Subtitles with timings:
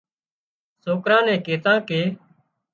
[0.83, 2.01] سوڪران نين ڪيتان ڪي